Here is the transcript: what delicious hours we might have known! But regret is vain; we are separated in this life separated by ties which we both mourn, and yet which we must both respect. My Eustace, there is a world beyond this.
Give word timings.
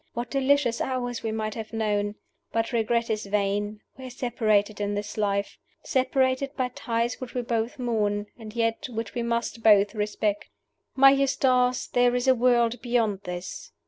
what 0.15 0.31
delicious 0.31 0.81
hours 0.81 1.21
we 1.21 1.31
might 1.31 1.53
have 1.53 1.73
known! 1.73 2.15
But 2.51 2.71
regret 2.71 3.07
is 3.11 3.27
vain; 3.27 3.81
we 3.99 4.05
are 4.07 4.09
separated 4.09 4.81
in 4.81 4.95
this 4.95 5.15
life 5.15 5.59
separated 5.83 6.55
by 6.57 6.69
ties 6.69 7.21
which 7.21 7.35
we 7.35 7.43
both 7.43 7.77
mourn, 7.77 8.25
and 8.35 8.55
yet 8.55 8.89
which 8.89 9.13
we 9.13 9.21
must 9.21 9.61
both 9.61 9.93
respect. 9.93 10.49
My 10.95 11.11
Eustace, 11.11 11.85
there 11.85 12.15
is 12.15 12.27
a 12.27 12.33
world 12.33 12.81
beyond 12.81 13.21
this. 13.25 13.73